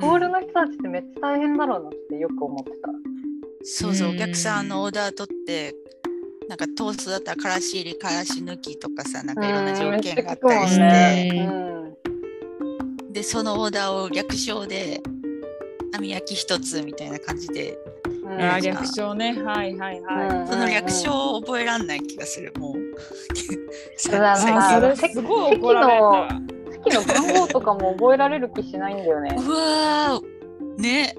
[0.00, 2.90] ホールの人たちってめっちゃ大変だろうなってよく思ってた。
[3.62, 4.16] そうそう、うん。
[4.16, 5.74] お客さんのオーダー取って、
[6.48, 11.52] なんかトーストだったらからし入り、からし抜きとかさ、なんかいろんな条件があったりしうんて、めっちゃ聞く
[13.06, 13.12] うん。
[13.12, 15.02] で、そのオーダーを略称で、
[15.96, 17.78] 網焼き一つみたいな感じで、
[18.24, 18.40] うん。
[18.42, 19.32] あー略称ね。
[19.42, 22.74] はいはいはい、うんその略称を覚えらんない気がする、もう。
[23.96, 26.55] それすごい怒られた
[26.90, 29.36] 席の番号とかも覚えられる気しないんだよね。
[29.38, 30.80] うわー。
[30.80, 31.14] ね。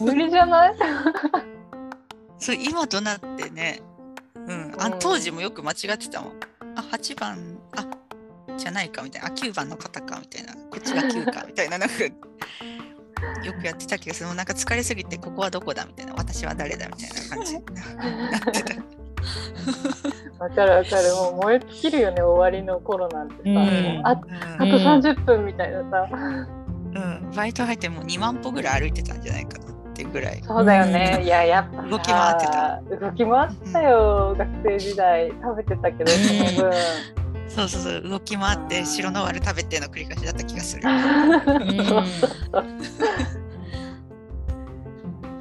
[0.00, 0.74] 無理じゃない？
[2.38, 3.80] そう今となってね、
[4.46, 4.98] うん、あうん。
[5.00, 6.32] 当時もよく間違ってたもん。
[6.76, 7.86] あ8番あ
[8.56, 9.28] じゃないかみたいな。
[9.28, 10.54] あ9番の方かみたいな。
[10.54, 11.78] こっちが9かみたいな。
[11.78, 14.26] なんかよくやってた気がする。
[14.28, 16.14] もうなんか疲れすぎてここはどこだみたいな。
[16.14, 17.64] 私は誰だみたいな感じに
[18.30, 18.97] なってた。
[20.38, 21.14] わかるわかる。
[21.14, 23.40] もう燃え尽きるよね、終わりの頃なんてさ。
[23.44, 24.30] うんああとう
[24.66, 26.08] ん30分みたいなさ。
[26.94, 30.40] うん、バイト入ってもう2万歩ぐらい歩いてたんじゃないかなってぐらい。
[30.42, 31.20] そうだよね。
[31.22, 32.80] いや、やっぱさ動き回ってた。
[32.96, 35.28] 動き回ってたよ、学生時代。
[35.42, 36.78] 食べてたけど、その分。
[37.48, 40.82] そうそうそう動き回って白の割る食べての繰り返しだった気がする。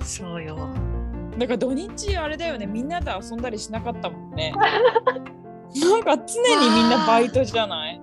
[0.01, 0.57] そうよ。
[1.37, 2.65] だから土日あれだよね。
[2.65, 4.53] みんなで遊んだりしなかったもんね。
[4.57, 8.01] なんか常にみんなバイトじゃない？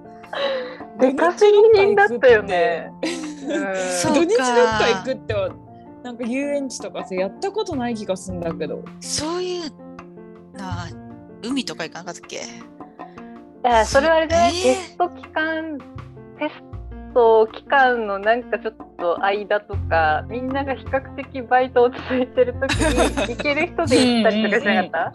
[1.01, 2.93] 出稼ぎ人だったよね。
[3.03, 5.35] 土日どっかか行くって
[6.03, 8.83] なんか遊園地とかさやったことない気がするんだけど。
[9.01, 10.87] そういうな
[11.43, 12.37] 海とか行かなかったっけ？
[12.37, 12.41] い
[13.65, 14.61] やそれはあれじゃない、え。
[14.61, 15.79] ーテスト期間
[16.39, 25.13] テスト期間のなんかちょっと間とかみんなが比較的バイトを続いてる時に行ける人で行ったりとかしなかった？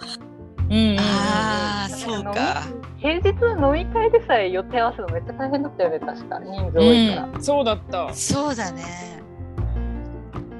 [0.69, 2.61] うんうんうんああそうか。
[2.97, 8.13] 平日の飲み会でさえ予定合わせるのめっちゃ大変だったよね確か人数多いから、うん、そうだった。
[8.13, 8.83] そうだね。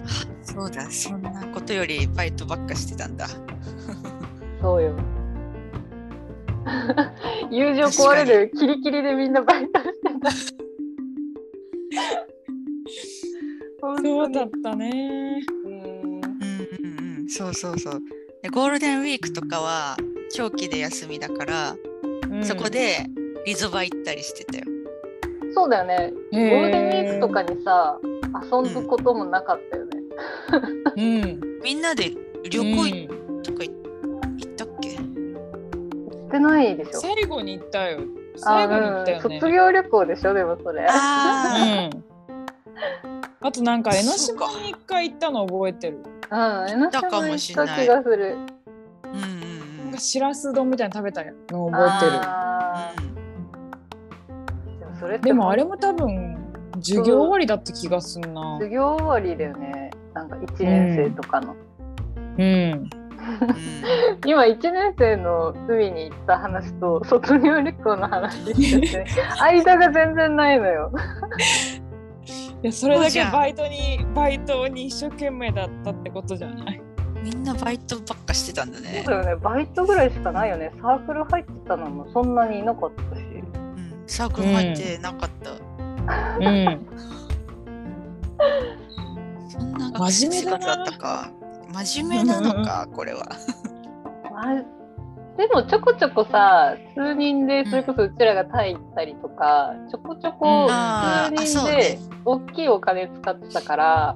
[0.06, 0.10] あ
[0.42, 0.82] そうだ。
[0.90, 3.28] そんなことよりバイトばっかしてたんだ。
[4.62, 4.94] そうよ。
[7.52, 10.30] 友情壊れるキリキリでみんなバイトしてた
[13.98, 15.42] そうだったね。
[15.66, 16.22] うんうんうん
[17.20, 17.30] うん。
[17.30, 18.02] そうそうそう。
[18.42, 19.98] でゴールデンウィークとかは
[20.32, 21.76] 長期で休みだから、
[22.30, 22.44] うん。
[22.44, 23.06] そこで
[23.46, 24.66] リゾバ行ったりしてたよ。
[25.54, 26.14] そうだよね。
[26.32, 27.98] ゴゴールデンウィークとかにさ
[28.52, 29.92] 遊ぶこともなかったよね、
[30.96, 31.42] うん。
[31.64, 32.12] みんなで
[32.50, 33.10] 旅行い
[33.44, 35.04] とかい行ったっけ、行
[36.28, 37.00] ってないでしょ。
[37.02, 38.02] 最後に行ったよ。
[38.44, 39.40] あ最後に行ったようん、ね。
[39.40, 40.86] 卒業旅行でしょでもそれ。
[40.88, 46.00] あうんあとなんか江ノ島に一回行ったの覚えてる。
[46.30, 48.38] うん江ノたか島行っもしれないた気がする。
[49.06, 49.84] あ、うんうんうん。
[49.86, 52.12] なんかしらす丼みたいなの食べたの覚えてる。
[54.80, 56.38] でもそれでもあれも多分
[56.76, 58.58] 授業終わりだった気がすんな。
[58.60, 59.92] 授業終わりだよね。
[60.14, 61.56] なんか1年生とかの、
[62.38, 62.44] うん。
[62.44, 62.90] うん。
[64.26, 69.06] 今1年生の海に行った話と卒業旅行の話してて
[69.40, 70.92] 間が全然ないのよ
[72.62, 76.82] いやそれだけバイトにバイトに一生懸命だったってことじゃない？
[77.24, 79.04] みんなバイトばっかしてたんだね。
[79.06, 79.24] そう。
[79.24, 79.42] だよね。
[79.42, 80.72] バイトぐらいしかないよね。
[80.82, 83.22] サークル入ってたのもそんなにいなかったし。
[83.22, 85.52] うん、サークル入ってなかった。
[85.52, 85.56] う
[86.40, 86.88] ん。
[89.50, 91.32] そんな学生生活だったか。
[91.74, 93.26] 真面目なのか、これは。
[94.32, 94.79] まあ
[95.40, 104.16] でもちょこちょこさ数人でそれこそうちらがタイ行ったりとか、ちょこちょこ数人で大きいお金使ってたから、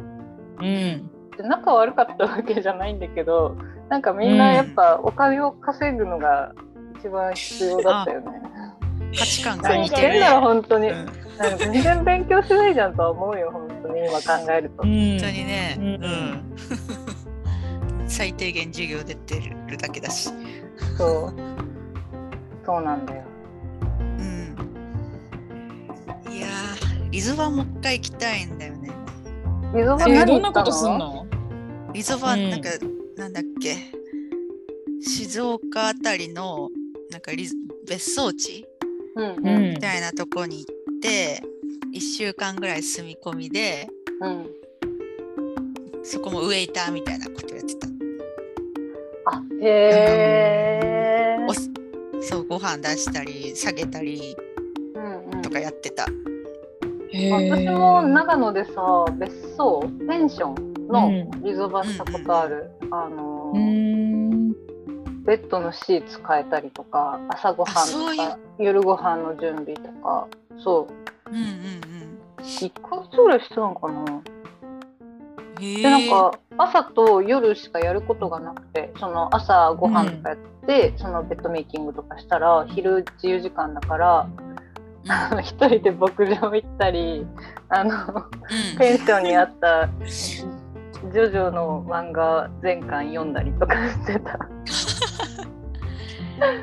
[0.59, 1.09] うん
[1.39, 3.55] 仲悪かったわけじゃないんだけど
[3.89, 6.53] なんかみんなやっぱお金を稼ぐのが
[6.99, 8.41] 一番必要だったよね。
[9.17, 10.27] 価値観が何似てるね。
[10.27, 11.05] 本当に、うん
[11.39, 14.83] なんか全然勉強しないじゃんとは思うよ本当に今考えると。
[14.83, 16.55] うん本当にね、ううんん。
[18.07, 20.29] 最低限授業出てるだけだし。
[20.97, 21.33] そう
[22.65, 23.23] そうなんだよ。
[23.99, 24.55] うん。
[26.31, 28.91] いやー、リゾバもう一回行きたいんだよね。
[29.73, 30.97] 溝場えー何どんなことすんの？
[30.97, 31.25] の
[31.93, 32.69] リゾバ、うんなんか、
[33.17, 33.75] なんだっけ？
[35.01, 36.69] 静岡あたりの、
[37.11, 37.55] なんかリゾ
[37.87, 38.65] 別荘地？
[39.15, 41.41] うんううんんみたいなとこに行って、
[41.93, 43.87] 1週間ぐらい住み込みで、
[44.21, 44.49] うん。
[46.03, 47.87] そこもウェイターみたいなことやってた。
[49.25, 50.82] あへえ。
[52.29, 54.35] そうご飯出したり下げたり
[54.95, 55.41] うんうん。
[55.41, 56.05] とかやってた。
[57.11, 57.49] へー。
[57.55, 61.43] 私も長野でさ別荘ペンションのうん。
[61.43, 64.51] リゾバしたことある、あのうーん。
[65.25, 70.87] ベッドのシーツ変えたりとか朝ごはんとか夜ご飯の準備とかそ
[71.27, 71.31] う。
[71.31, 71.43] うんうん
[72.43, 74.03] 1ヶ月ぐらいしてたのかな。
[75.59, 84.29] でなんか朝と夜しかやることがなくてその朝ご飯とかやって、そのベッドメイキングとかしたら昼自由時間だから
[85.07, 87.27] あの 一人で牧場行ったり
[87.69, 89.89] あのうん、ペンションにあった
[91.11, 94.39] ジョジョの漫画全巻読んだりとかしてた。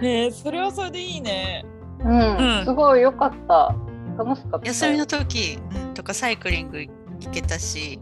[0.01, 1.65] へ えそれはそれでいいね。
[2.03, 3.75] うん、うんすごい良かった。
[4.17, 4.67] 楽しかった。
[4.67, 6.91] 休みの時、うん、とかサイクリング行
[7.31, 8.01] けたし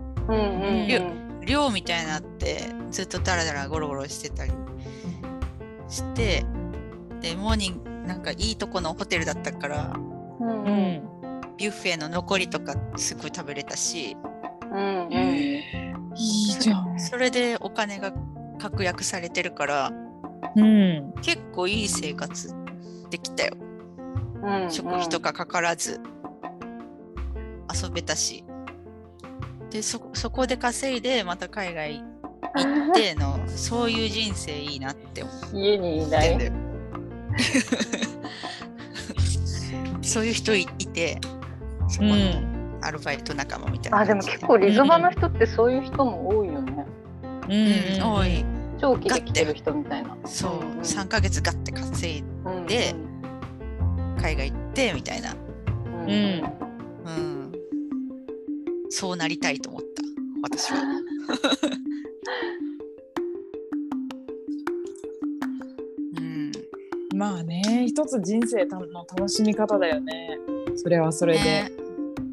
[1.45, 4.53] 寮みたいになってずっとダラダラゴロゴロしてたり。
[5.89, 6.45] して
[7.23, 9.95] でモーニングなんかいいとこのホテルだったから
[10.41, 10.73] うんううん。
[10.97, 11.03] ん
[11.57, 14.17] ビュッフェの残りとかすごい食べれたし。
[14.71, 15.13] うんうん。
[15.15, 17.01] いいじゃん。
[17.01, 18.13] それでお金が
[18.59, 19.93] 確約されてるから
[20.57, 21.13] うん。
[21.23, 22.55] 結構いい生活
[23.11, 23.55] できたよ。
[24.43, 24.71] うん。
[24.71, 26.01] 食費とかかからず。
[27.83, 28.45] 遊べたし
[29.71, 32.05] でそそこで稼いでまた海外行
[32.91, 36.35] ってのそういう人生いいなって思家にいない。
[36.35, 36.45] ってんだ。
[36.47, 36.53] よ
[40.03, 41.19] そういう人いいて
[41.89, 42.59] そこのうん。
[42.81, 46.87] アルバイト仲間みたいなあでも結構リゾバの人ってそういう人も多いよね。
[47.49, 47.57] うんう
[47.99, 48.45] ん、多い。
[48.81, 50.17] 長期で来てる人みたいな。
[50.25, 50.71] そう、うん。
[50.73, 52.67] うん3ヶ月ガッて稼いうん。
[52.67, 52.95] で
[54.23, 55.37] 海外行ってみたいな、う
[56.07, 56.19] んうん。
[57.05, 57.38] うん、
[58.91, 60.03] そうなりたいと思った
[60.43, 60.79] 私は。
[66.17, 66.53] うん
[67.19, 68.81] まあね一つ人生の
[69.17, 70.39] 楽しみ方だよね。
[70.77, 71.41] それはそれで。
[71.45, 71.73] ね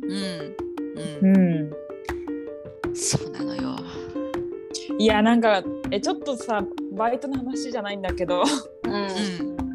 [0.04, 1.72] うんううん、
[2.91, 2.96] ん。
[2.96, 3.76] そうなのよ。
[4.98, 6.63] いやなんかえちょっとさ
[6.94, 8.44] バイトの話じゃないんだけど
[8.84, 9.10] うんうん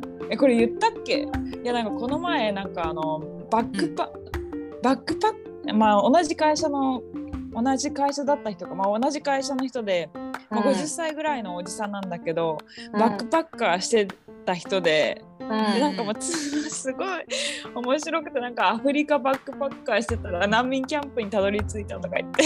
[0.31, 1.29] えこれ言ったっけ？
[1.63, 4.11] いやなんかこの前なんかあのバックパ、
[4.83, 5.33] バックパッ
[5.75, 7.03] まあ同じ会社の
[7.53, 10.09] 同じ会社だった人か、まあ、同じ会社の人で、
[10.51, 12.59] まあ、50歳ぐらいのおじさんなんだけど、
[12.93, 14.09] バックパッカーして
[14.45, 15.49] た人で,、うん。
[15.49, 17.09] でなんかもうつすごい
[17.75, 22.45] 面白くてなんかアフリカバックパッカーしてたら難民キャンプにたどり着いたとか言って。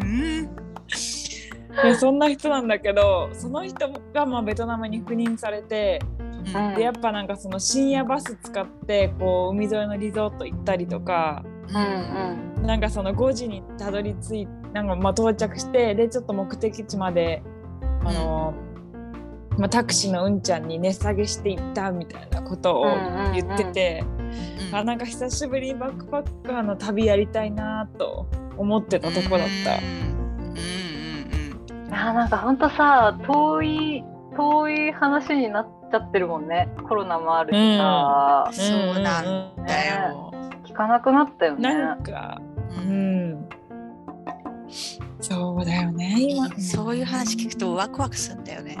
[0.00, 0.56] うん。
[1.82, 6.00] でそんな人なんだけどその人がまあベトナムに赴任されて。
[6.54, 6.74] うん。
[6.74, 12.66] でやっぱなんかその深夜バス使ってこう海沿いのリゾート行ったりとかうんうん。
[12.66, 17.42] なんかその5時にたどり着いなんかまあ到着してでちょっと目的地まで
[18.04, 18.54] あの、
[19.58, 22.84] まあ、タクシーのうんちゃんに値下げしていったみたいなことを
[23.34, 24.04] 言ってて、
[24.70, 24.76] うん。
[24.76, 29.78] あなんか久しぶりにバックパッカーの旅やりたいなと思ってたとこだった。
[29.78, 30.12] うんうんうん
[31.92, 36.68] いやなんかほんとさ遠い遠い話になっちゃってるもんね。
[36.88, 38.54] コロナもあるしさ、うん。
[38.54, 40.31] そうなんだよ。
[40.72, 41.74] 聞かなくなったよね。
[41.74, 43.30] なんかううん。
[43.34, 43.48] ん
[45.20, 46.16] そうだよね。
[46.18, 48.76] 今そういう話聞くとワクワクするんだよね。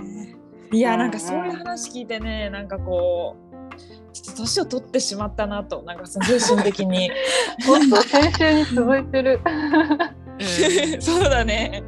[0.72, 7.10] いやうんなんかそういう話聞いてねなんかこうちょっと年を取ってしまったなとなんかその精神的に。
[7.66, 9.40] もっと先週に続いてる。
[11.00, 11.82] そうだね。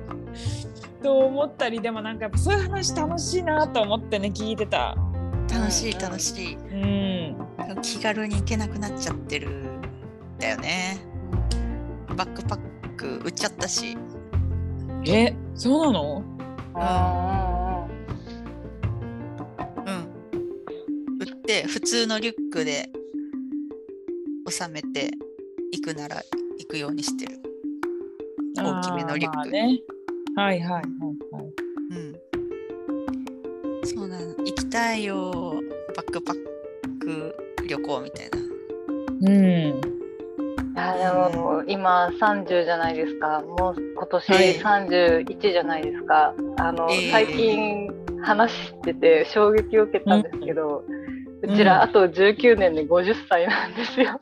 [1.03, 4.97] と思ったりでもなんかやっぱそういう話楽しいなと思ってね聞いてた。
[5.53, 6.57] 楽しい楽しい。
[6.57, 7.37] うん。
[7.83, 9.49] 気軽に行けなくなっちゃってる
[10.45, 10.99] んだよね。
[12.17, 12.59] バックパッ
[12.97, 13.97] ク売っちゃったし。
[15.07, 16.23] えそうなの？
[16.75, 17.87] あ
[19.87, 21.19] うん。
[21.19, 22.91] 売って普通のリュックで
[24.49, 25.11] 収めて
[25.73, 26.23] 行くなら
[26.59, 27.41] 行くようにしてる。
[28.57, 29.81] 大きめのリュックね
[30.37, 30.83] はいはいはい
[31.33, 31.45] はい
[31.91, 31.95] う
[33.85, 33.89] ん。
[33.89, 34.27] そうなの。
[34.37, 35.55] 行きたいよ。
[35.97, 36.37] バックパッ
[37.01, 37.35] ク
[37.67, 38.39] 旅行みたいな。
[39.23, 39.94] うん
[40.87, 43.43] やでも今30じゃないですか。
[43.59, 44.55] もう今年はい。
[44.59, 46.35] 31じゃないですか。
[46.59, 47.11] あの、ええ。
[47.11, 47.89] 最近
[48.23, 50.85] 話してて衝撃を受けたんですけど、う
[51.43, 54.19] うんちらあと19年で50歳なんですよ。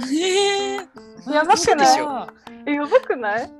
[0.00, 1.84] えー、やばくな
[2.24, 2.28] い？
[2.66, 3.50] えやばくない？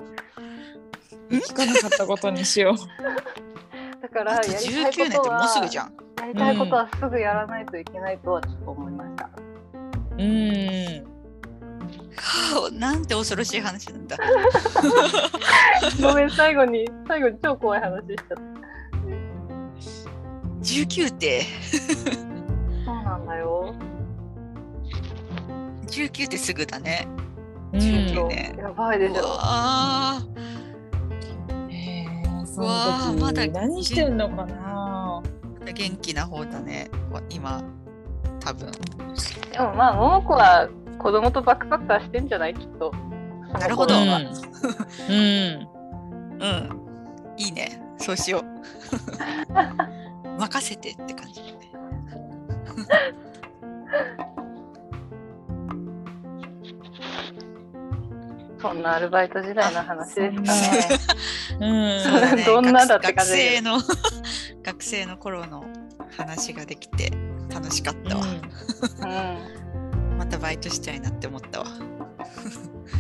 [1.31, 2.75] 聞かなかったことにしよ
[4.03, 5.93] だからやりたい19年ってことはもうすぐじゃん。
[6.21, 9.29] やりたいことはすぐやらないといけないとはちょっと思いました。
[10.19, 10.25] ううん。
[10.25, 11.14] はあ
[12.73, 14.17] なんて恐ろしい話なんだ。
[16.01, 18.43] ごめん最後に最後に超怖い話しちゃった。
[20.63, 21.43] 19って、
[22.85, 23.75] そうなんだよ。
[25.89, 27.07] 19ってすぐだね。
[27.73, 28.57] うん19年。
[28.59, 29.39] やばいでしうょ。
[31.71, 32.07] え
[32.47, 35.23] そわあのまだ時何してんのかな？
[35.65, 36.91] ー元気な方だね。
[37.11, 37.63] わ今
[38.41, 38.71] 多分。
[39.53, 40.69] でもまあ、桃子は
[40.99, 42.55] 子供とバックパッカーしてんじゃない？
[42.55, 42.93] きっと。
[43.59, 44.09] なるほどうんうん
[46.41, 46.81] うん。
[47.37, 47.81] いいね。
[47.99, 48.45] そうしよう。
[50.41, 51.41] 任せてって感じ。
[58.61, 60.99] そんなアルバイト時代の話ですかね。
[61.61, 63.79] うん どんなだって学感じだけ生の
[64.65, 65.65] 学生の頃の
[66.17, 67.13] 話ができて
[67.53, 68.25] 楽しかったわ。
[68.25, 69.64] うん。
[70.19, 71.67] またバイトしたいなって思ったわ。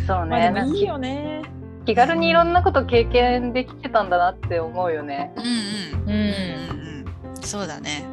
[0.07, 0.31] そうね。
[0.31, 1.43] まあでもいいよね
[1.87, 5.33] 気軽にいろんなこと経験できてたんだなって思うよね。
[5.37, 6.03] うんうん。
[6.03, 7.43] うんうんうん。
[7.43, 8.05] そうだね。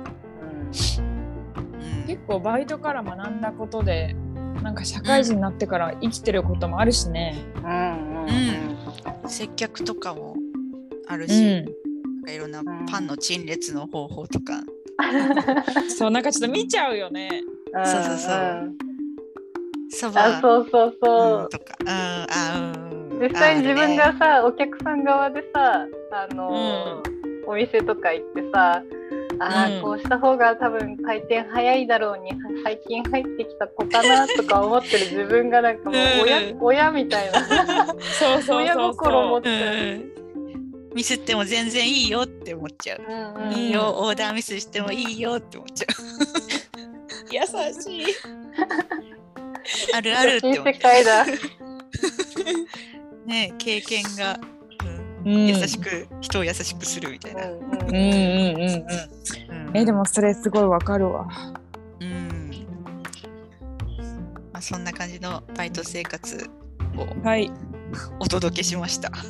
[0.41, 0.67] うん。
[0.67, 4.15] うん結構バイトから学んだことで
[4.63, 9.29] なんか社会人になってから生きてることもあるしねうんうんうん。
[9.29, 10.35] 接客とかも
[11.07, 11.71] あるうし、んな
[12.21, 14.61] んかいろんなパンの陳列の方法とか。
[15.97, 17.29] そうなんかちょっと見ちゃうよね
[17.73, 18.77] そうそうそうん
[19.91, 20.37] そば。
[20.37, 21.49] あ、そうそうそう。
[21.49, 21.75] とか。
[21.79, 23.19] うん、あ、うん。
[23.21, 28.83] 実際に自分がさ、お客さん側でさ、あのーお店とか行ってさ、
[29.39, 29.81] あーうん。
[29.81, 32.31] こうした方が多分回転早いだろうに
[32.63, 36.57] 最近入ってきた子かなとか思ってる自分がなんかもう親,、うん。
[36.61, 37.45] 親みたいな。
[38.19, 38.93] そうそう親そう。
[38.93, 40.11] そ心持ってうん。
[40.93, 43.01] ミスっても全然いいよって思っちゃう。
[43.07, 43.11] う
[43.43, 45.93] んうんいいよ、オーダーミスしてもいいよって思っちゃう。
[45.93, 47.31] う。
[47.31, 47.41] 優
[47.81, 48.15] しい
[49.93, 51.23] ある あるってっちゃ界だ。
[51.23, 51.27] う。
[53.27, 54.51] ね経験が、うん
[55.23, 57.47] うん優しく人を優しくするみたいな。
[57.47, 58.71] うんうんうんうんうん
[59.67, 61.27] うんえでもそれすごいわかるわ
[61.99, 62.65] うん
[64.51, 66.49] まあ、そんな感じのバイト生活
[66.97, 67.51] をはい
[68.19, 69.11] お届けしました。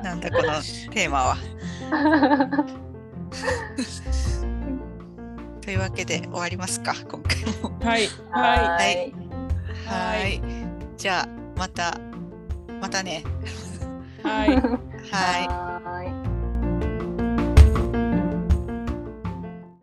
[0.00, 1.36] なんだこのテーマは。
[5.66, 7.76] というわけで終わりますか今回も。
[7.80, 9.12] はいははい
[9.84, 10.40] ははいい。
[10.96, 11.98] じゃあまた
[12.80, 13.24] またね。
[14.24, 14.60] いはい はい。
[15.48, 16.25] はーい